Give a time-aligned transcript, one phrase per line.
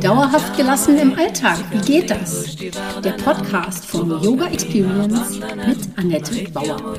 [0.00, 2.56] Dauerhaft gelassen im Alltag, wie geht das?
[2.56, 6.98] Der Podcast von Yoga Experience mit Annette Bauer.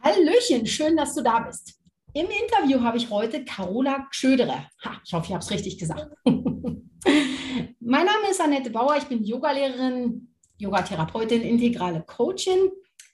[0.00, 1.79] Hallöchen, schön, dass du da bist.
[2.12, 4.68] Im Interview habe ich heute Carola Gschöderer.
[4.84, 6.08] Ha, ich hoffe, ich habe es richtig gesagt.
[6.24, 12.70] mein Name ist Annette Bauer, ich bin Yogalehrerin, Yogatherapeutin, integrale Coachin.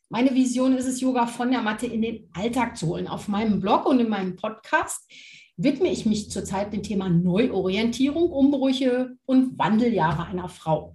[0.09, 3.06] Meine Vision ist es, Yoga von der Matte in den Alltag zu holen.
[3.06, 5.11] Auf meinem Blog und in meinem Podcast
[5.59, 10.92] widme ich mich zurzeit dem Thema Neuorientierung, Umbrüche und Wandeljahre einer Frau.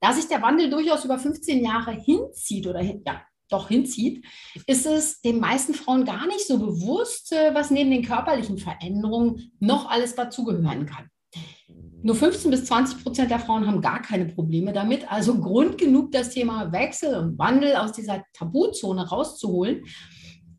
[0.00, 4.24] Da sich der Wandel durchaus über 15 Jahre hinzieht oder ja, doch hinzieht,
[4.66, 9.52] ist es den meisten Frauen gar nicht so bewusst, äh, was neben den körperlichen Veränderungen
[9.60, 11.08] noch alles dazugehören kann.
[12.00, 15.10] Nur 15 bis 20 Prozent der Frauen haben gar keine Probleme damit.
[15.10, 19.84] Also Grund genug, das Thema Wechsel und Wandel aus dieser Tabuzone rauszuholen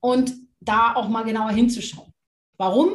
[0.01, 2.11] und da auch mal genauer hinzuschauen.
[2.57, 2.89] Warum?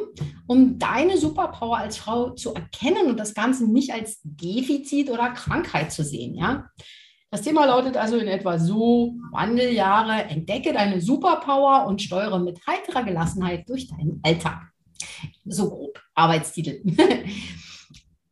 [0.47, 5.91] Um deine Superpower als Frau zu erkennen und das Ganze nicht als Defizit oder Krankheit
[5.91, 6.35] zu sehen.
[6.35, 6.69] Ja?
[7.35, 13.03] Das Thema lautet also in etwa so: Wandeljahre, entdecke deine Superpower und steuere mit heiterer
[13.03, 14.71] Gelassenheit durch deinen Alltag.
[15.45, 16.81] So grob, Arbeitstitel.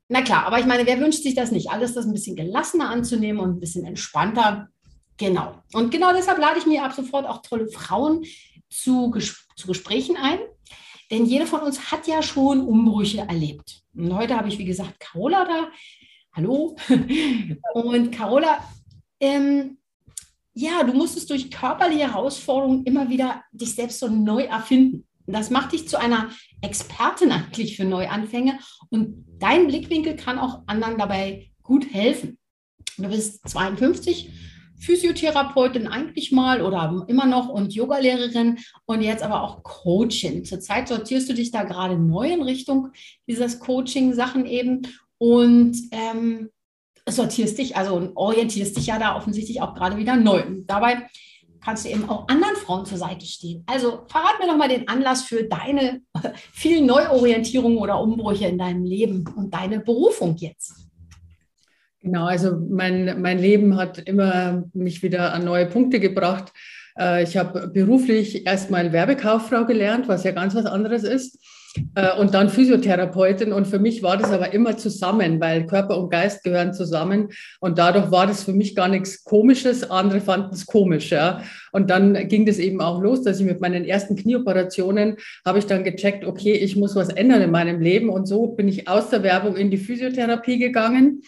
[0.09, 1.69] Na klar, aber ich meine, wer wünscht sich das nicht?
[1.69, 4.69] Alles das ein bisschen gelassener anzunehmen und ein bisschen entspannter.
[5.17, 5.61] Genau.
[5.73, 8.25] Und genau deshalb lade ich mir ab sofort auch tolle Frauen
[8.71, 10.39] zu, Ges zu Gesprächen ein.
[11.11, 13.83] Denn jede von uns hat ja schon Umbrüche erlebt.
[13.97, 15.69] Und heute habe ich, wie gesagt, Carola da.
[16.35, 16.77] Hallo.
[17.75, 18.61] Und Carola,
[19.23, 19.79] ähm,
[20.53, 25.07] ja, du musstest durch körperliche Herausforderungen immer wieder dich selbst so neu erfinden.
[25.27, 28.59] Das macht dich zu einer Expertin eigentlich für Neuanfänge
[28.91, 32.39] und dein Blickwinkel kann auch anderen dabei gut helfen.
[32.99, 34.31] Du bist 52,
[34.79, 40.45] Physiotherapeutin eigentlich mal oder immer noch und Yogalehrerin und jetzt aber auch Coachin.
[40.45, 42.89] Zurzeit sortierst du dich da gerade neu in Richtung
[43.29, 44.83] dieses Coaching-Sachen eben
[45.19, 46.51] und ähm,
[47.09, 50.45] sortierst dich, also orientierst dich ja da offensichtlich auch gerade wieder neu.
[50.45, 51.09] Und dabei
[51.65, 53.65] kannst du eben auch anderen Frauen zur Seite stehen.
[53.67, 56.03] Also verrat mir doch mal den Anlass für deine
[56.53, 60.75] vielen Neuorientierungen oder Umbrüche in deinem Leben und deine Berufung jetzt.
[62.01, 66.53] Genau, also mein, mein Leben hat immer mich wieder an neue Punkte gebracht.
[66.99, 71.39] Äh, ich habe beruflich erstmal Werbekauffrau gelernt, was ja ganz was anderes ist.
[71.95, 73.53] Äh, und dann Physiotherapeutin.
[73.53, 77.29] Und für mich war das aber immer zusammen, weil Körper und Geist gehören zusammen.
[77.61, 79.91] Und dadurch war das für mich gar nichts Komisches.
[79.91, 81.11] Andere fanden es komisch.
[81.11, 81.43] Ja.
[81.73, 85.67] Und dann ging das eben auch los, dass ich mit meinen ersten Knieoperationen habe ich
[85.67, 88.11] dann gecheckt, okay, ich muss was ändern in meinem Leben.
[88.11, 91.23] Und so bin ich aus der Werbung in die Physiotherapie gegangen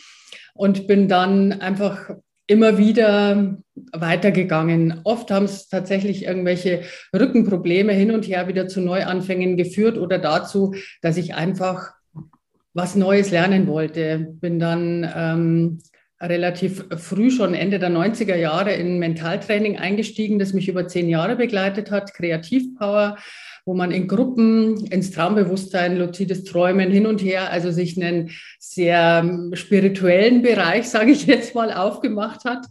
[0.55, 2.11] und bin dann einfach
[2.47, 3.57] immer wieder
[3.93, 5.01] weitergegangen.
[5.05, 6.83] Oft haben es tatsächlich irgendwelche
[7.15, 11.93] Rückenprobleme hin und her wieder zu Neuanfängen geführt oder dazu, dass ich einfach
[12.75, 14.19] was Neues lernen wollte.
[14.41, 15.79] Bin dann ähm,
[16.21, 21.37] relativ früh, schon Ende der 90er Jahre, in Mentaltraining eingestiegen, das mich über zehn Jahre
[21.37, 23.17] begleitet hat, Kreativpower
[23.67, 29.23] wo man in Gruppen ins Traumbewusstsein, luzides Träumen hin und her, also sich einen sehr
[29.25, 32.67] ähm, spirituellen Bereich, sage ich jetzt mal, aufgemacht hat.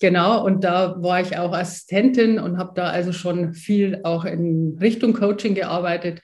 [0.00, 4.78] Genau, und da war ich auch Assistentin und habe da also schon viel auch in
[4.80, 6.20] Richtung Coaching gearbeitet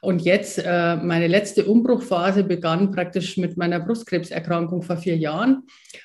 [0.00, 5.62] und jetzt, äh, meine letzte Umbruchphase begann praktisch mit meiner Brustkrebserkrankung vor vier Jahren.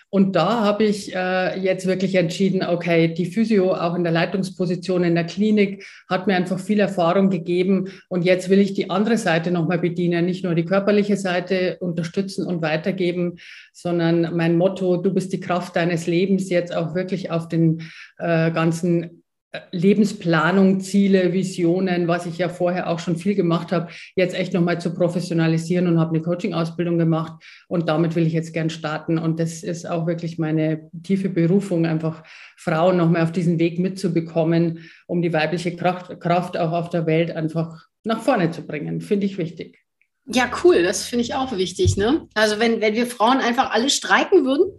[0.10, 5.06] Und da habe ich äh, jetzt wirklich entschieden, okay, die Physio auch in der Leitungsposition
[5.06, 7.90] in der Klinik hat mir einfach viel Erfahrung gegeben.
[8.10, 12.46] Und jetzt will ich die andere Seite nochmal bedienen, nicht nur die körperliche Seite unterstützen
[12.46, 13.38] und weitergeben,
[13.72, 17.82] sondern mein Motto, du bist die Kraft deines Lebens, jetzt auch wirklich auf den
[18.18, 19.24] äh, ganzen
[19.72, 24.80] Lebensplanung, Ziele, Visionen, was ich ja vorher auch schon viel gemacht habe, jetzt echt nochmal
[24.80, 27.34] zu professionalisieren und habe eine Coaching-Ausbildung gemacht
[27.68, 31.86] und damit will ich jetzt gern starten und das ist auch wirklich meine tiefe Berufung,
[31.86, 32.24] einfach
[32.56, 37.32] Frauen nochmal auf diesen Weg mitzubekommen, um die weibliche Kraft, Kraft auch auf der Welt
[37.32, 39.80] einfach nach vorne zu bringen, finde ich wichtig.
[40.28, 41.98] Ja, cool, das finde ich auch wichtig.
[41.98, 42.28] Ne?
[42.36, 44.72] Also wenn, wenn wir Frauen einfach alle streiken würden,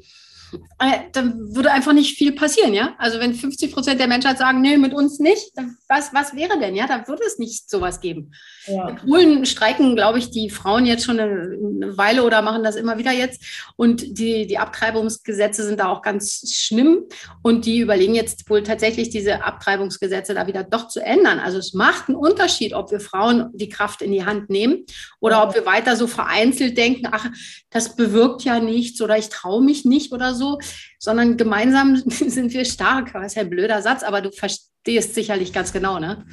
[1.13, 2.95] dann würde einfach nicht viel passieren, ja.
[2.99, 6.59] Also wenn 50 Prozent der Menschheit sagen, nee, mit uns nicht, dann was, was wäre
[6.59, 6.87] denn, ja?
[6.87, 8.33] Dann würde es nicht sowas geben.
[8.67, 8.89] Ja.
[8.89, 12.77] In Polen streiken, glaube ich, die Frauen jetzt schon eine, eine, Weile oder machen das
[12.77, 13.43] immer wieder jetzt.
[13.77, 17.05] Und die, die Abtreibungsgesetze sind da auch ganz schlimm.
[17.43, 21.39] Und die überlegen jetzt wohl tatsächlich, diese Abtreibungsgesetze da wieder doch zu ändern.
[21.39, 24.85] Also es macht einen Unterschied, ob wir Frauen die Kraft in die Hand nehmen
[25.21, 27.31] oder ob wir weiter so vereinzelt denken, ach,
[27.71, 30.59] das bewirkt ja nichts oder ich traue mich nicht oder so so,
[30.99, 33.13] sondern gemeinsam sind wir stark.
[33.13, 36.27] Das ist ja ein blöder Satz, aber du verstehst sicherlich ganz genau, ne?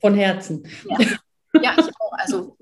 [0.00, 0.64] Von Herzen.
[0.88, 0.98] Ja,
[1.62, 2.12] ja ich auch.
[2.18, 2.56] Also,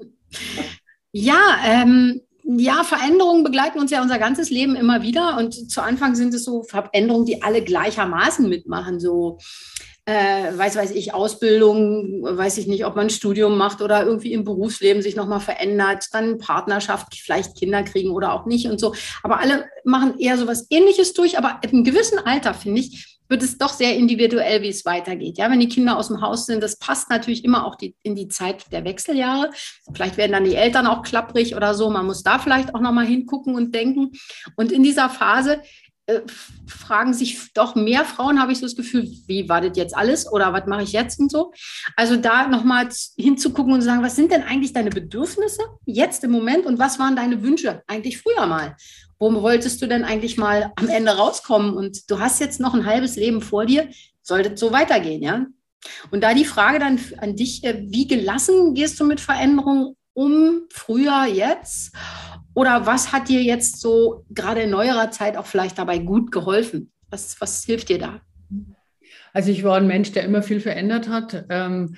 [1.12, 5.36] ja, ähm, ja, Veränderungen begleiten uns ja unser ganzes Leben immer wieder.
[5.36, 9.00] Und zu Anfang sind es so Veränderungen, die alle gleichermaßen mitmachen.
[9.00, 9.38] So,
[10.06, 14.32] äh, weiß weiß ich, Ausbildung, weiß ich nicht, ob man ein Studium macht oder irgendwie
[14.32, 18.94] im Berufsleben sich nochmal verändert, dann Partnerschaft, vielleicht Kinder kriegen oder auch nicht und so.
[19.24, 21.38] Aber alle machen eher so was Ähnliches durch.
[21.38, 25.38] Aber in einem gewissen Alter, finde ich, wird es doch sehr individuell, wie es weitergeht.
[25.38, 28.14] Ja, wenn die Kinder aus dem Haus sind, das passt natürlich immer auch die, in
[28.14, 29.50] die Zeit der Wechseljahre.
[29.92, 31.90] Vielleicht werden dann die Eltern auch klapprig oder so.
[31.90, 34.12] Man muss da vielleicht auch nochmal hingucken und denken.
[34.54, 35.62] Und in dieser Phase
[36.06, 36.20] äh,
[36.66, 40.30] fragen sich doch mehr Frauen, habe ich so das Gefühl, wie war das jetzt alles
[40.30, 41.52] oder was mache ich jetzt und so.
[41.96, 46.30] Also da nochmal hinzugucken und zu sagen, was sind denn eigentlich deine Bedürfnisse jetzt im
[46.30, 48.76] Moment und was waren deine Wünsche eigentlich früher mal?
[49.18, 51.74] wo wolltest du denn eigentlich mal am Ende rauskommen?
[51.74, 53.88] Und du hast jetzt noch ein halbes Leben vor dir,
[54.22, 55.46] sollte es so weitergehen, ja?
[56.10, 60.62] Und da die Frage dann an dich, äh, wie gelassen gehst du mit Veränderungen um,
[60.70, 61.92] früher, jetzt?
[62.56, 66.90] Oder was hat dir jetzt so gerade in neuerer Zeit auch vielleicht dabei gut geholfen?
[67.10, 68.20] Was, was hilft dir da?
[69.34, 71.44] Also ich war ein Mensch, der immer viel verändert hat.
[71.50, 71.96] Ähm,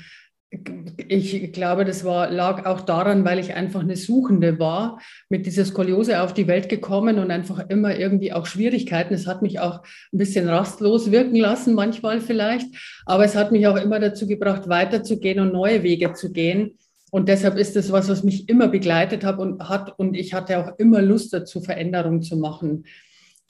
[0.96, 5.64] ich glaube, das war, lag auch daran, weil ich einfach eine Suchende war, mit dieser
[5.64, 9.14] Skoliose auf die Welt gekommen und einfach immer irgendwie auch Schwierigkeiten.
[9.14, 12.66] Es hat mich auch ein bisschen rastlos wirken lassen, manchmal vielleicht,
[13.06, 16.78] aber es hat mich auch immer dazu gebracht, weiterzugehen und neue Wege zu gehen.
[17.10, 19.98] Und deshalb ist es was, was mich immer begleitet hat und hat.
[19.98, 22.84] Und ich hatte auch immer Lust dazu, Veränderungen zu machen.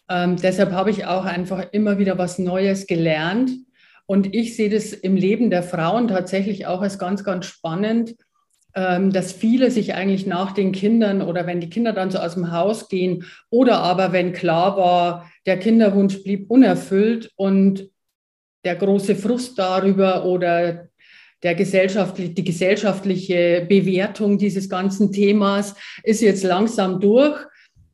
[0.08, 3.50] Ähm, deshalb habe ich auch einfach immer wieder was Neues gelernt
[4.10, 8.16] und ich sehe das im Leben der Frauen tatsächlich auch als ganz, ganz spannend,
[8.74, 12.32] ähm, dass viele sich eigentlich nach den Kindern oder wenn die Kinder dann so aus
[12.32, 17.90] dem Haus gehen oder aber wenn klar war, der Kinderwunsch blieb unerfüllt und
[18.64, 20.87] der große Frust darüber oder
[21.42, 27.38] der gesellschaftliche, die gesellschaftliche Bewertung dieses ganzen Themas ist jetzt langsam durch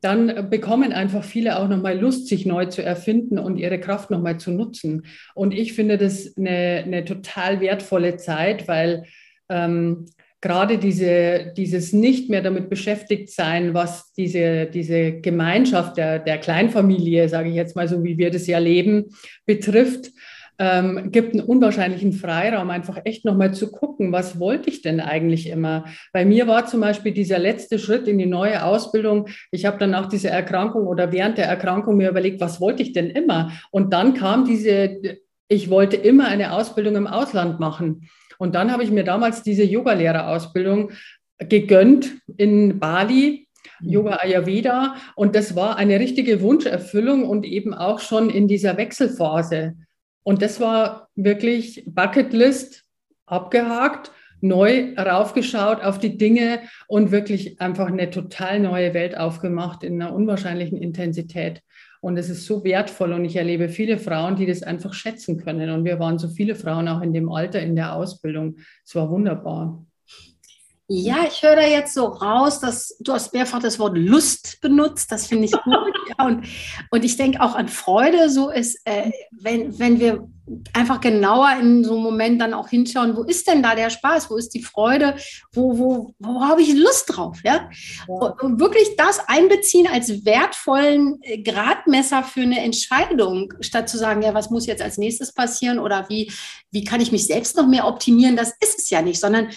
[0.05, 4.37] dann bekommen einfach viele auch nochmal Lust, sich neu zu erfinden und ihre Kraft nochmal
[4.39, 5.07] zu nutzen.
[5.33, 9.05] Und ich finde das eine, eine total wertvolle Zeit, weil
[9.49, 10.05] ähm,
[10.41, 17.27] gerade diese, dieses nicht mehr damit beschäftigt sein, was diese, diese Gemeinschaft der, der Kleinfamilie,
[17.27, 19.05] sage ich jetzt mal so, wie wir das ja leben,
[19.47, 20.11] betrifft,
[20.57, 25.49] ähm, gibt einen unwahrscheinlichen Freiraum, einfach echt nochmal zu gucken, was wollte ich denn eigentlich
[25.49, 25.85] immer?
[26.13, 29.27] Bei mir war zum Beispiel dieser letzte Schritt in die neue Ausbildung.
[29.51, 32.93] Ich habe dann nach dieser Erkrankung oder während der Erkrankung mir überlegt, was wollte ich
[32.93, 33.51] denn immer?
[33.71, 38.09] Und dann kam diese, ich wollte immer eine Ausbildung im Ausland machen.
[38.37, 40.91] Und dann habe ich mir damals diese Yogalehrerausbildung
[41.39, 43.47] gegönnt in Bali,
[43.81, 43.89] mhm.
[43.89, 44.95] Yoga Ayurveda.
[45.15, 49.75] Und das war eine richtige Wunscherfüllung und eben auch schon in dieser Wechselphase.
[50.25, 52.83] Und das war wirklich Bucketlist
[53.27, 54.11] abgehakt,
[54.41, 60.15] neu raufgeschaut auf die Dinge und wirklich einfach eine total neue Welt aufgemacht in einer
[60.15, 61.61] unwahrscheinlichen Intensität.
[62.01, 65.69] Und es ist so wertvoll und ich erlebe viele Frauen, die das einfach schätzen können.
[65.69, 68.57] Und wir waren so viele Frauen auch in dem Alter in der Ausbildung.
[68.83, 69.85] Es war wunderbar.
[70.87, 75.11] Ja, ich höre da jetzt so raus, dass du hast mehrfach das Wort Lust benutzt.
[75.11, 75.63] Das finde ich gut.
[76.17, 76.45] ja, und,
[76.91, 78.29] und ich denke auch an Freude.
[78.29, 80.27] So ist, äh, wenn, wenn wir
[80.73, 84.29] einfach genauer in so einem Moment dann auch hinschauen, wo ist denn da der Spaß,
[84.29, 85.15] wo ist die Freude,
[85.53, 87.69] wo, wo, wo habe ich Lust drauf, ja?
[88.07, 94.21] Und, und wirklich das einbeziehen als wertvollen äh, Gradmesser für eine Entscheidung, statt zu sagen,
[94.21, 96.31] ja, was muss jetzt als nächstes passieren oder wie,
[96.71, 99.49] wie kann ich mich selbst noch mehr optimieren, das ist es ja nicht, sondern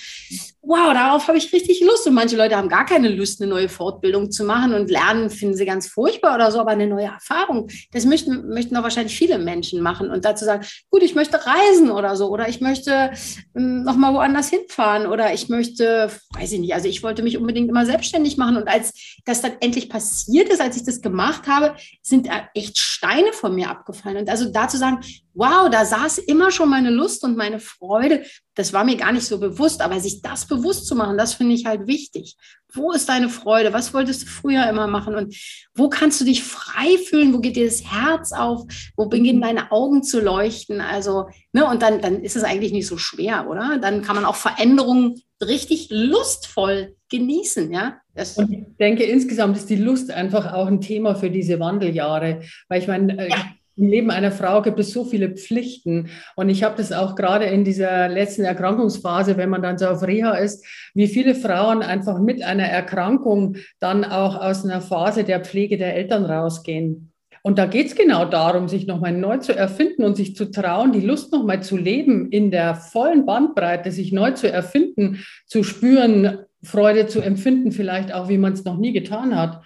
[0.68, 2.06] wow, darauf habe ich richtig Lust.
[2.06, 5.56] Und manche Leute haben gar keine Lust, eine neue Fortbildung zu machen und lernen, finden
[5.56, 9.38] sie ganz furchtbar oder so, aber eine neue Erfahrung, das möchten, möchten auch wahrscheinlich viele
[9.38, 10.10] Menschen machen.
[10.10, 13.12] Und dazu sagen, gut, ich möchte reisen oder so, oder ich möchte
[13.56, 17.68] ähm, nochmal woanders hinfahren oder ich möchte, weiß ich nicht, also ich wollte mich unbedingt
[17.68, 18.56] immer selbstständig machen.
[18.56, 18.92] Und als
[19.24, 23.70] das dann endlich passiert ist, als ich das gemacht habe, sind echt Steine von mir
[23.70, 24.18] abgefallen.
[24.18, 25.00] Und also dazu sagen,
[25.38, 28.24] wow, da saß immer schon meine Lust und meine Freude.
[28.56, 31.54] Das war mir gar nicht so bewusst, aber sich das bewusst zu machen, das finde
[31.54, 32.36] ich halt wichtig.
[32.74, 33.72] Wo ist deine Freude?
[33.72, 35.14] Was wolltest du früher immer machen?
[35.14, 35.34] Und
[35.74, 37.32] wo kannst du dich frei fühlen?
[37.32, 38.64] Wo geht dir das Herz auf?
[38.96, 40.80] Wo beginnen deine Augen zu leuchten?
[40.80, 43.78] Also, ne, und dann, dann ist es eigentlich nicht so schwer, oder?
[43.80, 47.98] Dann kann man auch Veränderungen richtig lustvoll genießen, ja.
[48.12, 52.42] Das und ich denke, insgesamt ist die Lust einfach auch ein Thema für diese Wandeljahre.
[52.68, 53.44] Weil ich meine, äh, ja
[53.78, 56.08] im Leben einer Frau gibt es so viele Pflichten.
[56.36, 60.02] Und ich habe das auch gerade in dieser letzten Erkrankungsphase, wenn man dann so auf
[60.02, 65.40] Reha ist, wie viele Frauen einfach mit einer Erkrankung dann auch aus einer Phase der
[65.44, 67.12] Pflege der Eltern rausgehen.
[67.42, 70.92] Und da geht es genau darum, sich nochmal neu zu erfinden und sich zu trauen,
[70.92, 76.40] die Lust nochmal zu leben, in der vollen Bandbreite, sich neu zu erfinden, zu spüren,
[76.62, 79.62] Freude zu empfinden, vielleicht auch, wie man es noch nie getan hat.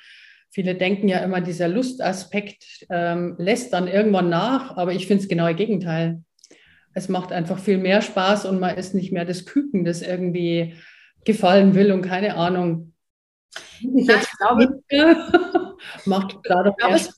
[0.54, 5.28] Viele denken ja immer, dieser Lustaspekt ähm, lässt dann irgendwann nach, aber ich finde es
[5.28, 6.22] genau das Gegenteil.
[6.92, 10.74] Es macht einfach viel mehr Spaß und man ist nicht mehr das Küken, das irgendwie
[11.24, 12.92] gefallen will und keine Ahnung.
[13.80, 14.82] Ich, Na, ich glaube,
[16.04, 17.14] macht gerade Spaß.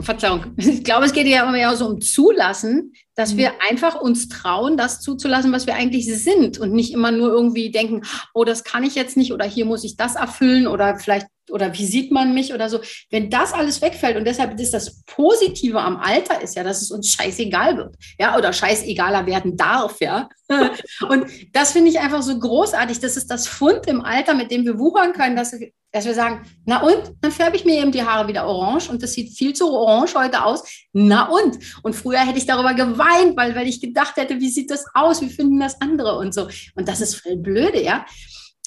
[0.00, 0.54] Verzeihung.
[0.56, 3.38] Ich glaube, es geht ja immer mehr so um Zulassen, dass mhm.
[3.38, 7.70] wir einfach uns trauen, das zuzulassen, was wir eigentlich sind und nicht immer nur irgendwie
[7.70, 8.02] denken,
[8.34, 11.72] oh, das kann ich jetzt nicht oder hier muss ich das erfüllen oder vielleicht oder
[11.74, 12.80] wie sieht man mich oder so.
[13.10, 16.90] Wenn das alles wegfällt und deshalb ist das Positive am Alter ist ja, dass es
[16.90, 20.28] uns scheißegal wird, ja, oder scheißegaler werden darf, ja.
[21.08, 23.00] Und das finde ich einfach so großartig.
[23.00, 26.14] Das ist das Fund im Alter, mit dem wir wuchern können, dass wir, dass wir
[26.14, 29.36] sagen, na und, dann färbe ich mir eben die Haare wieder orange und das sieht
[29.36, 30.64] viel zu orange heute aus.
[30.92, 31.58] Na und?
[31.82, 35.20] Und früher hätte ich darüber geweint, weil, weil ich gedacht hätte, wie sieht das aus?
[35.20, 36.48] Wie finden das andere und so.
[36.74, 38.04] Und das ist voll blöde, ja.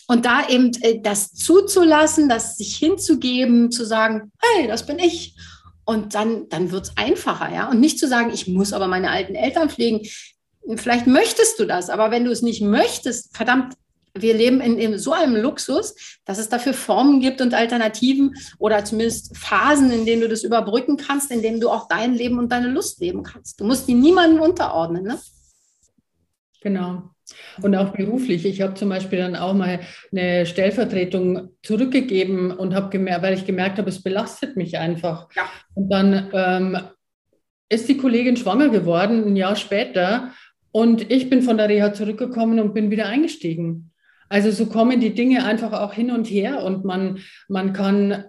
[0.08, 5.36] Und da eben äh, das zuzulassen, das sich hinzugeben, zu sagen, hey, das bin ich.
[5.84, 7.70] Und dann, dann wird es einfacher, ja.
[7.70, 10.08] Und nicht zu sagen, ich muss aber meine alten Eltern pflegen.
[10.76, 13.76] Vielleicht möchtest du das, aber wenn du es nicht möchtest, verdammt,
[14.18, 15.94] wir leben in, in, so einem Luxus,
[16.24, 20.98] dass es dafür Formen gibt und Alternativen oder zumindest Phasen, in denen du das überbrücken
[20.98, 23.60] kannst, in denen du auch dein Leben und deine Lust leben kannst.
[23.60, 25.04] Du musst die niemandem unterordnen.
[25.04, 25.20] Ne?
[26.62, 27.15] Genau.
[27.62, 28.46] Und auch beruflich.
[28.46, 29.80] Ich habe zum Beispiel dann auch mal
[30.12, 35.28] eine Stellvertretung zurückgegeben und habe gemerkt, weil ich gemerkt habe, es belastet mich einfach.
[35.36, 35.44] Ja.
[35.74, 36.78] Und dann ähm,
[37.70, 40.32] ist die Kollegin schwanger geworden, ein Jahr später.
[40.72, 43.92] Und ich bin von der Reha zurückgekommen und bin wieder eingestiegen.
[44.30, 48.26] Also so kommen die Dinge einfach auch hin und her und man, man kann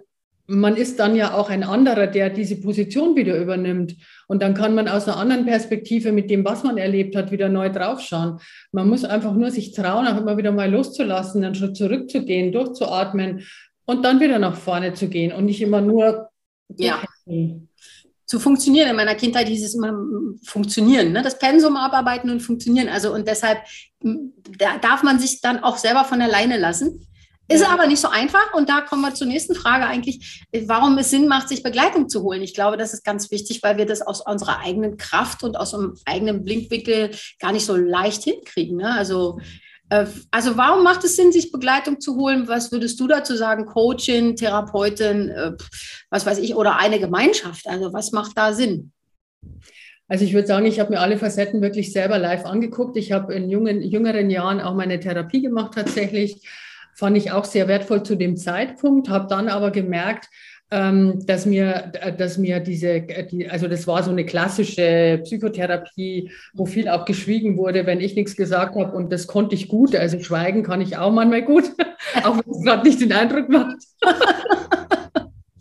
[0.47, 3.95] man ist dann ja auch ein anderer, der diese Position wieder übernimmt.
[4.27, 7.49] Und dann kann man aus einer anderen Perspektive mit dem, was man erlebt hat, wieder
[7.49, 8.39] neu draufschauen.
[8.71, 13.43] Man muss einfach nur sich trauen, auch immer wieder mal loszulassen, einen Schritt zurückzugehen, durchzuatmen
[13.85, 16.29] und dann wieder nach vorne zu gehen und nicht immer nur.
[16.77, 17.01] Ja.
[18.25, 18.89] Zu funktionieren.
[18.89, 19.97] In meiner Kindheit hieß es immer
[20.43, 21.21] funktionieren, ne?
[21.21, 22.89] das Pensum abarbeiten und funktionieren.
[22.89, 23.59] Also und deshalb
[24.01, 27.07] da darf man sich dann auch selber von alleine lassen.
[27.49, 27.69] Ist ja.
[27.69, 28.53] aber nicht so einfach.
[28.53, 32.23] Und da kommen wir zur nächsten Frage eigentlich, warum es Sinn macht, sich Begleitung zu
[32.23, 32.41] holen.
[32.41, 35.73] Ich glaube, das ist ganz wichtig, weil wir das aus unserer eigenen Kraft und aus
[35.73, 38.77] unserem eigenen Blinkwinkel gar nicht so leicht hinkriegen.
[38.77, 38.93] Ne?
[38.93, 39.39] Also,
[39.89, 42.49] äh, also warum macht es Sinn, sich Begleitung zu holen?
[42.49, 43.65] Was würdest du dazu sagen?
[43.65, 45.53] Coachin, Therapeutin, äh,
[46.09, 47.65] was weiß ich, oder eine Gemeinschaft?
[47.67, 48.91] Also was macht da Sinn?
[50.09, 52.97] Also ich würde sagen, ich habe mir alle Facetten wirklich selber live angeguckt.
[52.97, 56.41] Ich habe in jungen, jüngeren Jahren auch meine Therapie gemacht tatsächlich
[56.97, 60.29] fand ich auch sehr wertvoll zu dem Zeitpunkt, habe dann aber gemerkt,
[60.71, 66.65] ähm, dass mir, dass mir diese, die, also das war so eine klassische Psychotherapie, wo
[66.65, 69.95] viel auch geschwiegen wurde, wenn ich nichts gesagt habe und das konnte ich gut.
[69.95, 71.65] Also schweigen kann ich auch manchmal gut,
[72.23, 73.77] auch wenn es gerade nicht den Eindruck macht.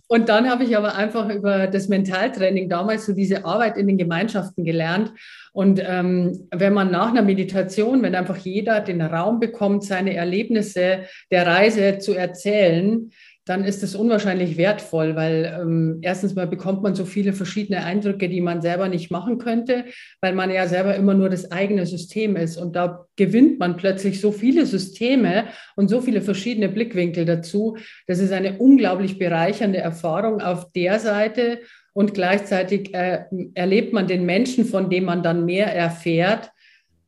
[0.08, 3.98] Und dann habe ich aber einfach über das Mentaltraining damals so diese Arbeit in den
[3.98, 5.12] Gemeinschaften gelernt.
[5.52, 11.00] Und ähm, wenn man nach einer Meditation, wenn einfach jeder den Raum bekommt, seine Erlebnisse
[11.32, 13.10] der Reise zu erzählen,
[13.47, 18.29] dann ist es unwahrscheinlich wertvoll, weil ähm, erstens mal bekommt man so viele verschiedene Eindrücke,
[18.29, 19.85] die man selber nicht machen könnte,
[20.21, 22.57] weil man ja selber immer nur das eigene System ist.
[22.57, 25.45] Und da gewinnt man plötzlich so viele Systeme
[25.76, 27.76] und so viele verschiedene Blickwinkel dazu.
[28.09, 31.61] Das ist eine unglaublich bereichernde Erfahrung auf der Seite.
[31.93, 36.50] Und gleichzeitig äh, erlebt man den Menschen, von dem man dann mehr erfährt,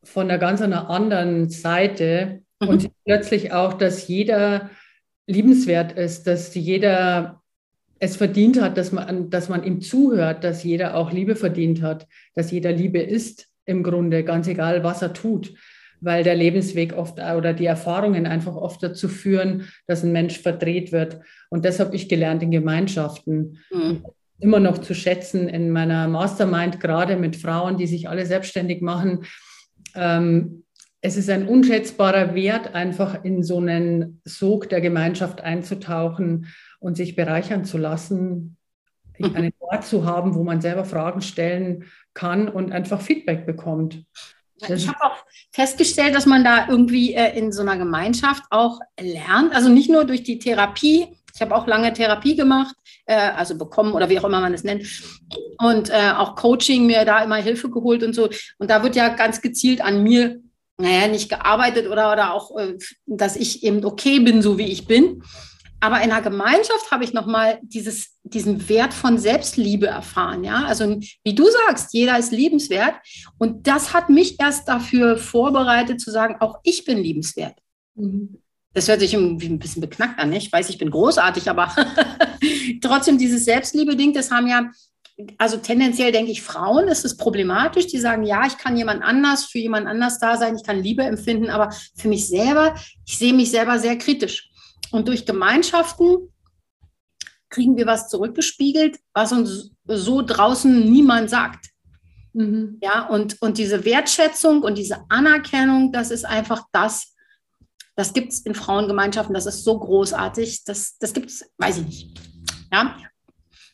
[0.04, 2.42] von einer ganz einer anderen Seite.
[2.62, 2.68] Mhm.
[2.68, 4.70] Und plötzlich auch, dass jeder
[5.28, 7.42] liebenswert ist, dass jeder
[8.00, 12.06] es verdient hat, dass man, dass man ihm zuhört, dass jeder auch Liebe verdient hat,
[12.34, 15.52] dass jeder Liebe ist im Grunde, ganz egal, was er tut,
[16.00, 20.92] weil der Lebensweg oft oder die Erfahrungen einfach oft dazu führen, dass ein Mensch verdreht
[20.92, 21.20] wird.
[21.50, 23.58] Und das habe ich gelernt in Gemeinschaften.
[23.70, 24.04] Mhm.
[24.40, 29.24] Immer noch zu schätzen in meiner Mastermind, gerade mit Frauen, die sich alle selbstständig machen.
[29.96, 30.62] Ähm,
[31.00, 36.48] es ist ein unschätzbarer Wert, einfach in so einen Sog der Gemeinschaft einzutauchen
[36.80, 38.56] und sich bereichern zu lassen,
[39.22, 44.04] einen Ort zu haben, wo man selber Fragen stellen kann und einfach Feedback bekommt.
[44.60, 49.54] Ich habe auch festgestellt, dass man da irgendwie äh, in so einer Gemeinschaft auch lernt,
[49.54, 51.06] also nicht nur durch die Therapie.
[51.32, 52.74] Ich habe auch lange Therapie gemacht,
[53.06, 54.84] äh, also bekommen oder wie auch immer man es nennt.
[55.58, 58.28] Und äh, auch Coaching, mir da immer Hilfe geholt und so.
[58.58, 60.40] Und da wird ja ganz gezielt an mir
[60.80, 64.86] naja, nicht gearbeitet oder, oder auch, äh, dass ich eben okay bin, so wie ich
[64.86, 65.22] bin.
[65.80, 70.42] aber in einer Gemeinschaft habe ich nochmal dieses, diesen Wert von Selbstliebe erfahren.
[70.44, 72.94] Ja, also wie du sagst, jeder ist liebenswert.
[73.38, 77.54] Und das hat mich erst dafür vorbereitet zu sagen, auch ich bin liebenswert.
[77.94, 78.40] Mhm.
[78.74, 80.32] Das hört sich irgendwie ein bisschen beknackt an.
[80.32, 81.74] Ich weiß, ich bin großartig, aber
[82.82, 84.70] trotzdem dieses Selbstliebe-Ding, das haben ja,
[85.36, 87.88] also tendenziell denke ich, Frauen ist es problematisch.
[87.88, 91.02] Die sagen, ja, ich kann jemand anders, für jemand anders da sein, ich kann Liebe
[91.02, 94.48] empfinden, aber für mich selber, ich sehe mich selber sehr kritisch.
[94.90, 96.32] Und durch Gemeinschaften
[97.50, 101.66] kriegen wir was zurückgespiegelt, was uns so draußen niemand sagt.
[102.34, 102.78] Mhm.
[102.82, 107.14] Ja, und, und diese Wertschätzung und diese Anerkennung, das ist einfach das,
[107.96, 111.86] das gibt es in Frauengemeinschaften, das ist so großartig, das, das gibt es, weiß ich
[111.86, 112.20] nicht.
[112.72, 112.96] Ja,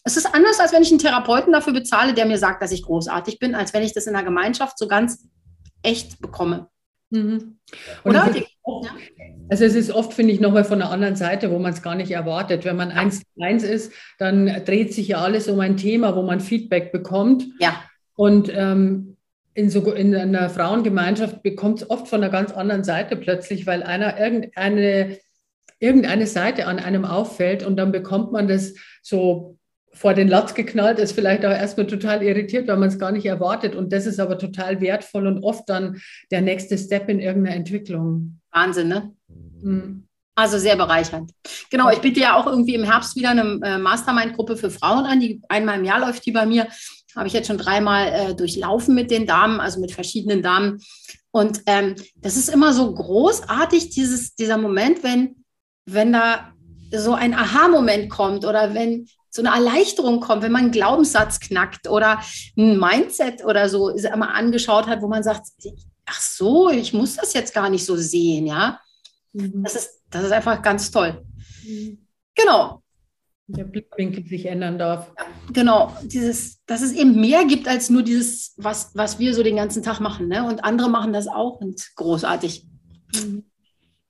[0.04, 2.82] es ist anders, als wenn ich einen Therapeuten dafür bezahle, der mir sagt, dass ich
[2.82, 5.26] großartig bin, als wenn ich das in der Gemeinschaft so ganz
[5.82, 6.68] echt bekomme.
[7.10, 7.58] Mhm.
[8.04, 8.30] Oder?
[8.62, 8.92] Oft,
[9.48, 11.94] also es ist oft, finde ich, nochmal von der anderen Seite, wo man es gar
[11.94, 12.64] nicht erwartet.
[12.64, 16.22] Wenn man eins zu eins ist, dann dreht sich ja alles um ein Thema, wo
[16.22, 17.46] man Feedback bekommt.
[17.58, 17.82] Ja.
[18.14, 19.16] Und ähm,
[19.54, 23.82] in, so, in einer Frauengemeinschaft bekommt es oft von einer ganz anderen Seite plötzlich, weil
[23.82, 25.18] einer irgendeine,
[25.78, 29.58] irgendeine Seite an einem auffällt und dann bekommt man das so
[29.94, 33.26] vor den Latz geknallt, ist vielleicht auch erstmal total irritiert, weil man es gar nicht
[33.26, 33.76] erwartet.
[33.76, 38.40] Und das ist aber total wertvoll und oft dann der nächste Step in irgendeiner Entwicklung.
[38.50, 39.12] Wahnsinn, ne?
[39.62, 40.06] Mhm.
[40.36, 41.30] Also sehr bereichernd.
[41.70, 45.20] Genau, ich biete ja auch irgendwie im Herbst wieder eine äh, Mastermind-Gruppe für Frauen an.
[45.20, 46.66] Die einmal im Jahr läuft die bei mir.
[47.14, 50.80] Habe ich jetzt schon dreimal äh, durchlaufen mit den Damen, also mit verschiedenen Damen.
[51.30, 55.44] Und ähm, das ist immer so großartig, dieses, dieser Moment, wenn,
[55.86, 56.52] wenn da
[56.92, 61.88] so ein Aha-Moment kommt oder wenn so eine Erleichterung kommt, wenn man einen Glaubenssatz knackt
[61.88, 62.20] oder
[62.56, 65.48] ein Mindset oder so immer angeschaut hat, wo man sagt,
[66.06, 68.78] ach so, ich muss das jetzt gar nicht so sehen, ja.
[69.32, 69.64] Mhm.
[69.64, 71.24] Das, ist, das ist einfach ganz toll.
[71.66, 72.06] Mhm.
[72.36, 72.80] Genau.
[73.48, 75.12] Der Blickwinkel sich ändern darf.
[75.18, 79.42] Ja, genau, dieses, dass es eben mehr gibt als nur dieses, was, was wir so
[79.42, 80.28] den ganzen Tag machen.
[80.28, 80.46] Ne?
[80.46, 82.66] Und andere machen das auch und großartig.
[83.16, 83.44] Mhm.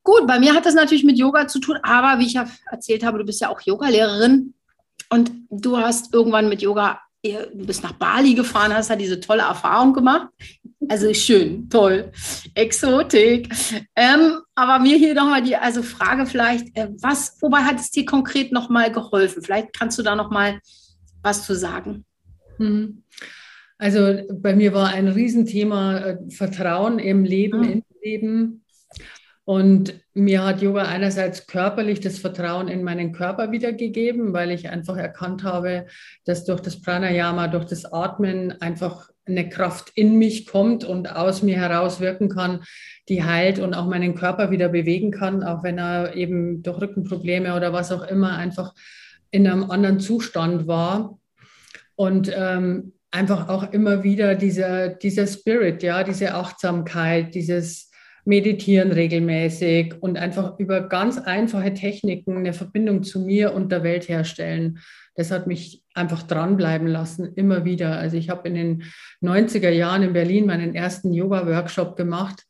[0.02, 3.02] Gut, bei mir hat das natürlich mit Yoga zu tun, aber wie ich ja erzählt
[3.02, 4.52] habe, du bist ja auch Yogalehrerin.
[5.10, 9.42] Und du hast irgendwann mit Yoga, du bist nach Bali gefahren, hast da diese tolle
[9.42, 10.28] Erfahrung gemacht.
[10.88, 12.12] Also schön, toll,
[12.54, 13.48] Exotik.
[13.96, 18.04] Ähm, aber mir hier nochmal die also Frage vielleicht, äh, was, wobei hat es dir
[18.04, 19.42] konkret nochmal geholfen?
[19.42, 20.60] Vielleicht kannst du da nochmal
[21.22, 22.04] was zu sagen.
[22.58, 23.02] Mhm.
[23.78, 27.72] Also bei mir war ein Riesenthema äh, Vertrauen im Leben, mhm.
[27.72, 28.63] im Leben.
[29.46, 34.96] Und mir hat Yoga einerseits körperlich das Vertrauen in meinen Körper wiedergegeben, weil ich einfach
[34.96, 35.86] erkannt habe,
[36.24, 41.42] dass durch das Pranayama, durch das Atmen einfach eine Kraft in mich kommt und aus
[41.42, 42.64] mir heraus wirken kann,
[43.08, 47.54] die heilt und auch meinen Körper wieder bewegen kann, auch wenn er eben durch Rückenprobleme
[47.54, 48.74] oder was auch immer einfach
[49.30, 51.18] in einem anderen Zustand war.
[51.96, 57.90] Und ähm, einfach auch immer wieder dieser, dieser Spirit, ja, diese Achtsamkeit, dieses
[58.24, 64.08] meditieren regelmäßig und einfach über ganz einfache Techniken eine Verbindung zu mir und der Welt
[64.08, 64.78] herstellen.
[65.14, 67.98] Das hat mich einfach dranbleiben lassen, immer wieder.
[67.98, 68.82] Also ich habe in den
[69.22, 72.44] 90er Jahren in Berlin meinen ersten Yoga-Workshop gemacht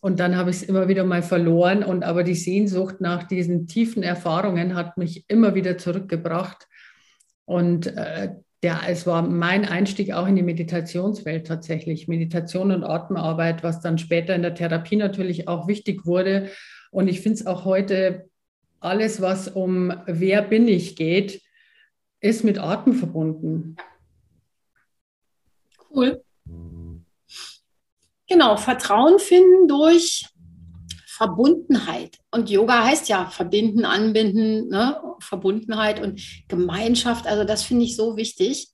[0.00, 1.84] und dann habe ich es immer wieder mal verloren.
[1.84, 6.66] Und aber die Sehnsucht nach diesen tiefen Erfahrungen hat mich immer wieder zurückgebracht.
[7.44, 8.30] Und äh,
[8.62, 12.08] der, es war mein Einstieg auch in die Meditationswelt tatsächlich.
[12.08, 16.50] Meditation und Atemarbeit, was dann später in der Therapie natürlich auch wichtig wurde.
[16.90, 18.28] Und ich finde es auch heute,
[18.80, 21.42] alles, was um wer bin ich geht,
[22.20, 23.76] ist mit Atem verbunden.
[25.90, 26.22] Cool.
[28.26, 30.29] Genau, Vertrauen finden durch
[31.20, 32.16] Verbundenheit.
[32.30, 34.96] Und Yoga heißt ja verbinden, anbinden, ne?
[35.18, 37.26] Verbundenheit und Gemeinschaft.
[37.26, 38.68] Also das finde ich so wichtig.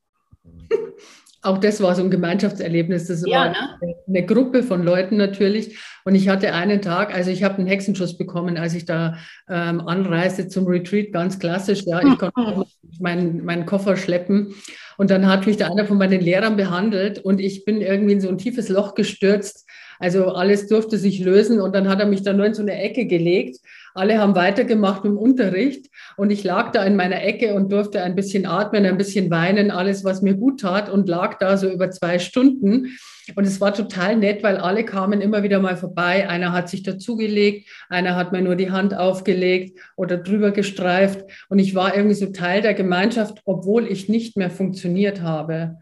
[1.43, 3.09] Auch das war so ein Gemeinschaftserlebnis.
[3.09, 3.95] Das ja, war ne?
[4.07, 5.77] eine Gruppe von Leuten natürlich.
[6.05, 9.17] Und ich hatte einen Tag, also ich habe einen Hexenschuss bekommen, als ich da
[9.49, 11.83] ähm, anreiste zum Retreat, ganz klassisch.
[11.85, 12.65] Ja, ich konnte
[13.01, 14.55] meinen, meinen Koffer schleppen.
[14.99, 18.21] Und dann hat mich da einer von meinen Lehrern behandelt und ich bin irgendwie in
[18.21, 19.67] so ein tiefes Loch gestürzt
[19.99, 22.81] also alles durfte sich lösen und dann hat er mich da nur in so eine
[22.81, 23.59] Ecke gelegt.
[23.95, 28.15] Alle haben weitergemacht im Unterricht und ich lag da in meiner Ecke und durfte ein
[28.15, 31.91] bisschen atmen, ein bisschen weinen, alles, was mir gut tat und lag da so über
[31.91, 32.97] zwei Stunden.
[33.35, 36.29] Und es war total nett, weil alle kamen immer wieder mal vorbei.
[36.29, 41.25] Einer hat sich dazugelegt, einer hat mir nur die Hand aufgelegt oder drüber gestreift.
[41.49, 45.79] Und ich war irgendwie so Teil der Gemeinschaft, obwohl ich nicht mehr funktioniert habe.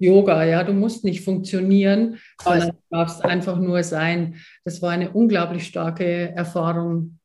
[0.00, 4.36] Yoga, ja, du musst nicht funktionieren, sondern du darfst einfach nur sein.
[4.64, 7.18] Das war eine unglaublich starke Erfahrung.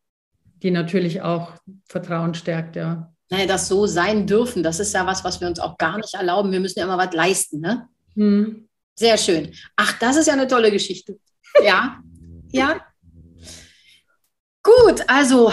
[0.62, 1.54] die natürlich auch
[1.88, 3.14] Vertrauen stärkt, ja.
[3.30, 6.14] Naja, das so sein dürfen, das ist ja was, was wir uns auch gar nicht
[6.14, 6.52] erlauben.
[6.52, 7.88] Wir müssen ja immer was leisten, ne?
[8.16, 8.68] Hm.
[8.96, 9.52] Sehr schön.
[9.76, 11.18] Ach, das ist ja eine tolle Geschichte.
[11.64, 12.00] Ja,
[12.52, 12.82] ja.
[14.62, 15.52] Gut, also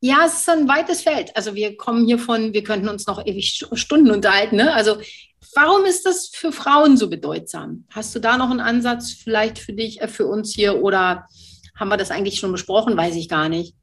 [0.00, 1.36] ja, es ist ein weites Feld.
[1.36, 4.56] Also wir kommen hier von, wir könnten uns noch ewig Stunden unterhalten.
[4.56, 4.72] Ne?
[4.72, 4.96] Also
[5.54, 7.84] warum ist das für Frauen so bedeutsam?
[7.90, 11.26] Hast du da noch einen Ansatz vielleicht für dich, äh, für uns hier oder
[11.76, 12.96] haben wir das eigentlich schon besprochen?
[12.96, 13.74] Weiß ich gar nicht.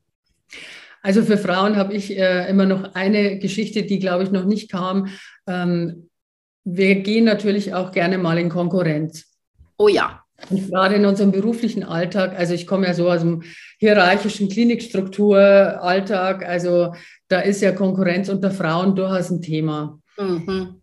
[1.03, 4.71] Also für Frauen habe ich äh, immer noch eine Geschichte, die, glaube ich, noch nicht
[4.71, 5.09] kam.
[5.45, 6.09] Ähm,
[6.63, 9.25] wir gehen natürlich auch gerne mal in Konkurrenz.
[9.77, 10.23] Oh ja.
[10.49, 13.43] Und gerade in unserem beruflichen Alltag, also ich komme ja so aus dem
[13.79, 16.93] hierarchischen Klinikstruktur-Alltag, also
[17.27, 19.99] da ist ja Konkurrenz unter Frauen durchaus ein Thema.
[20.17, 20.81] Mhm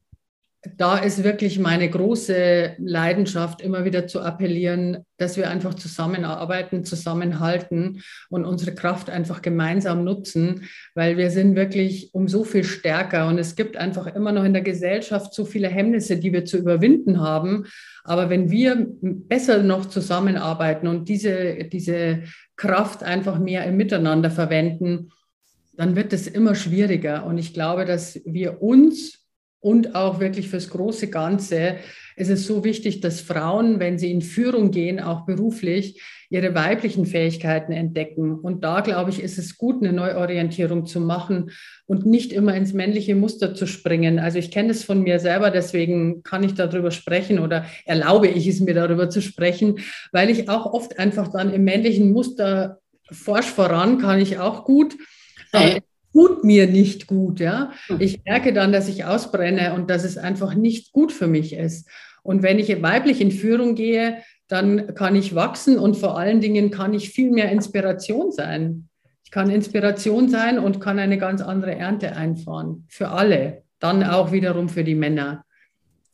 [0.77, 8.03] da ist wirklich meine große Leidenschaft, immer wieder zu appellieren, dass wir einfach zusammenarbeiten, zusammenhalten
[8.31, 10.63] und unsere Kraft einfach gemeinsam nutzen,
[10.95, 14.55] weil wir sind wirklich um so viel stärker und es gibt einfach immer noch in
[14.55, 17.67] der Gesellschaft so viele Hemmnisse, die wir zu überwinden haben.
[18.03, 22.23] Aber wenn wir besser noch zusammenarbeiten und diese, diese
[22.57, 25.11] Kraft einfach mehr im Miteinander verwenden,
[25.77, 27.27] dann wird es immer schwieriger.
[27.27, 29.24] Und ich glaube, dass wir uns
[29.65, 31.77] und auch wirklich fürs große Ganze
[32.17, 37.07] ist es so wichtig, dass Frauen, wenn sie in Führung gehen, auch beruflich, ihre weiblichen
[37.07, 38.35] Fähigkeiten entdecken.
[38.35, 41.51] Und da, glaube ich, ist es gut, eine Neuorientierung zu machen
[41.87, 44.19] und nicht immer ins männliche Muster zu springen.
[44.19, 48.47] Also ich kenne es von mir selber, deswegen kann ich darüber sprechen oder erlaube ich
[48.47, 49.79] es mir darüber zu sprechen,
[50.13, 54.95] weil ich auch oft einfach dann im männlichen Muster forsch voran, kann ich auch gut.
[55.53, 55.81] Aber
[56.15, 57.41] tut mir nicht gut.
[57.41, 57.73] Ja?
[57.89, 58.01] Hm.
[58.01, 61.89] Ich merke dann, dass ich ausbrenne und dass es einfach nicht gut für mich ist.
[62.23, 66.71] Und wenn ich weiblich in Führung gehe, dann kann ich wachsen und vor allen Dingen
[66.71, 68.89] kann ich viel mehr Inspiration sein.
[69.25, 72.87] Ich kann Inspiration sein und kann eine ganz andere Ernte einfahren.
[72.89, 73.63] Für alle.
[73.81, 75.45] Dann auch wiederum für die Männer.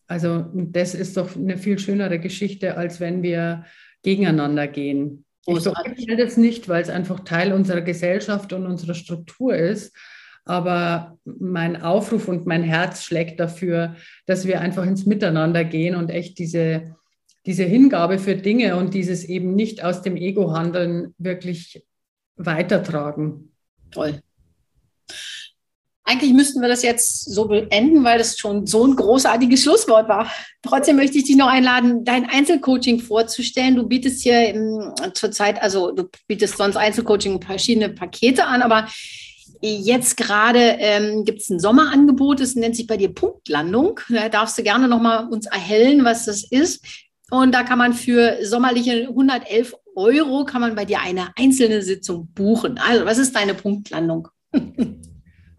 [0.06, 3.64] Also das ist doch eine viel schönere Geschichte, als wenn wir
[4.02, 5.24] gegeneinander gehen.
[5.46, 9.96] Ich verurteile das nicht, weil es einfach Teil unserer Gesellschaft und unserer Struktur ist.
[10.44, 16.10] Aber mein Aufruf und mein Herz schlägt dafür, dass wir einfach ins Miteinander gehen und
[16.10, 16.96] echt diese,
[17.46, 21.84] diese Hingabe für Dinge und dieses eben nicht aus dem Ego handeln wirklich
[22.36, 23.52] weitertragen.
[23.90, 24.20] Toll
[26.10, 30.30] eigentlich müssten wir das jetzt so beenden, weil das schon so ein großartiges Schlusswort war.
[30.62, 33.76] Trotzdem möchte ich dich noch einladen, dein Einzelcoaching vorzustellen.
[33.76, 38.88] Du bietest hier im, zurzeit, also du bietest sonst Einzelcoaching verschiedene Pakete an, aber
[39.60, 44.00] jetzt gerade ähm, gibt es ein Sommerangebot, das nennt sich bei dir Punktlandung.
[44.08, 46.84] Da darfst du gerne nochmal uns erhellen, was das ist.
[47.30, 52.28] Und da kann man für sommerliche 111 Euro kann man bei dir eine einzelne Sitzung
[52.34, 52.78] buchen.
[52.78, 54.28] Also, was ist deine Punktlandung?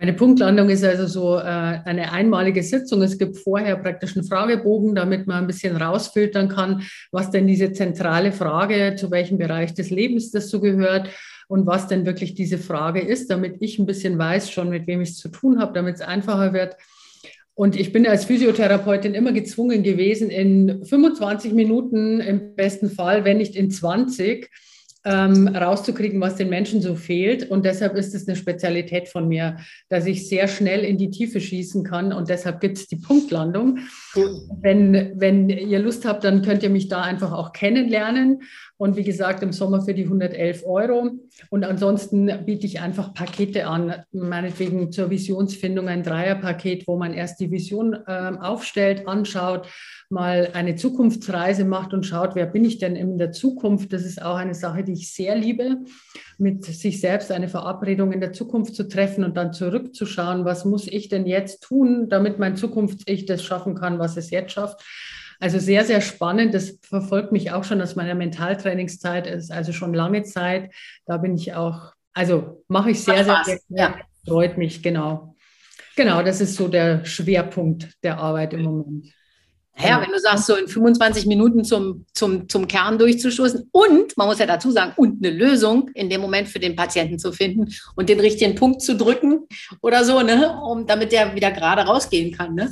[0.01, 3.03] Eine Punktlandung ist also so äh, eine einmalige Sitzung.
[3.03, 7.71] Es gibt vorher praktisch einen Fragebogen, damit man ein bisschen rausfiltern kann, was denn diese
[7.71, 11.07] zentrale Frage, zu welchem Bereich des Lebens das so gehört
[11.47, 15.01] und was denn wirklich diese Frage ist, damit ich ein bisschen weiß schon, mit wem
[15.01, 16.77] ich es zu tun habe, damit es einfacher wird.
[17.53, 23.37] Und ich bin als Physiotherapeutin immer gezwungen gewesen, in 25 Minuten im besten Fall, wenn
[23.37, 24.49] nicht in 20,
[25.03, 27.49] ähm, rauszukriegen, was den Menschen so fehlt.
[27.49, 29.57] Und deshalb ist es eine Spezialität von mir,
[29.89, 32.13] dass ich sehr schnell in die Tiefe schießen kann.
[32.13, 33.79] Und deshalb gibt es die Punktlandung.
[34.61, 38.43] Wenn, wenn ihr Lust habt, dann könnt ihr mich da einfach auch kennenlernen.
[38.81, 41.11] Und wie gesagt, im Sommer für die 111 Euro.
[41.51, 47.39] Und ansonsten biete ich einfach Pakete an, meinetwegen zur Visionsfindung ein Dreierpaket, wo man erst
[47.39, 49.67] die Vision äh, aufstellt, anschaut,
[50.09, 53.93] mal eine Zukunftsreise macht und schaut, wer bin ich denn in der Zukunft.
[53.93, 55.77] Das ist auch eine Sache, die ich sehr liebe,
[56.39, 60.87] mit sich selbst eine Verabredung in der Zukunft zu treffen und dann zurückzuschauen, was muss
[60.87, 64.83] ich denn jetzt tun, damit mein Zukunfts-Ich das schaffen kann, was es jetzt schafft.
[65.41, 66.53] Also sehr, sehr spannend.
[66.53, 69.25] Das verfolgt mich auch schon aus meiner Mentaltrainingszeit.
[69.25, 70.71] Es ist also schon lange Zeit.
[71.07, 73.95] Da bin ich auch, also mache ich sehr, sehr, sehr, ja.
[74.23, 75.35] freut mich, genau.
[75.95, 79.07] Genau, das ist so der Schwerpunkt der Arbeit im Moment.
[79.83, 84.27] Ja, wenn du sagst, so in 25 Minuten zum, zum, zum Kern durchzustoßen und, man
[84.27, 87.73] muss ja dazu sagen, und eine Lösung in dem Moment für den Patienten zu finden
[87.95, 89.47] und den richtigen Punkt zu drücken
[89.81, 92.53] oder so, ne, um, damit der wieder gerade rausgehen kann.
[92.53, 92.71] Ne?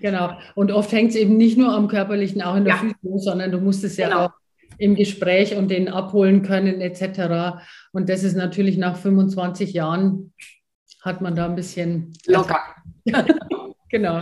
[0.00, 0.32] Genau.
[0.54, 2.80] Und oft hängt es eben nicht nur am körperlichen, auch in der ja.
[2.80, 4.26] Physio, sondern du musst es ja genau.
[4.26, 4.30] auch
[4.78, 7.60] im Gespräch und den abholen können etc.
[7.92, 10.32] Und das ist natürlich nach 25 Jahren
[11.02, 12.60] hat man da ein bisschen locker.
[13.90, 14.20] genau.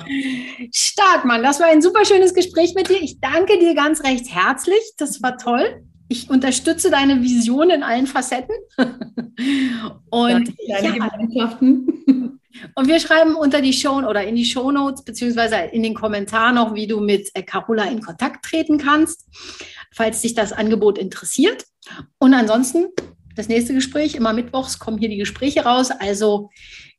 [0.73, 1.43] Stark, Mann.
[1.43, 3.01] Das war ein super schönes Gespräch mit dir.
[3.01, 4.81] Ich danke dir ganz recht herzlich.
[4.97, 5.83] Das war toll.
[6.09, 8.55] Ich unterstütze deine Vision in allen Facetten.
[10.11, 12.35] und deine ja, Gemeinschaften.
[12.75, 16.57] Und wir schreiben unter die Show oder in die Show Notes beziehungsweise in den Kommentaren
[16.57, 19.29] noch, wie du mit äh, Carola in Kontakt treten kannst,
[19.93, 21.67] falls dich das Angebot interessiert.
[22.19, 22.87] Und ansonsten
[23.39, 24.15] das nächste Gespräch.
[24.17, 25.91] Immer mittwochs kommen hier die Gespräche raus.
[25.91, 26.51] Also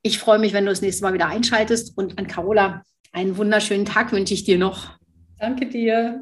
[0.02, 1.95] ich freue mich, wenn du das nächste Mal wieder einschaltest.
[1.98, 4.98] Und an Carola einen wunderschönen Tag wünsche ich dir noch.
[5.38, 6.22] Danke dir.